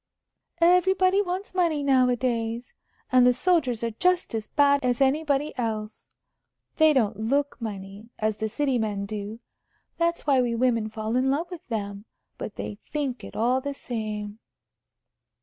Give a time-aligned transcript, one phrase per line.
[0.61, 2.73] "Everybody wants money nowadays.
[3.11, 6.09] And the soldiers are just as bad as anybody else.
[6.77, 9.41] They don't look money, as the City men do
[9.97, 12.05] that's why we women fall in love with them
[12.39, 14.39] but they think it, all the same."